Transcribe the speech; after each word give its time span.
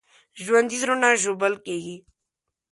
ژوندي 0.43 0.77
زړونه 0.81 1.07
ژوبل 1.23 1.53
کېږي 1.65 1.97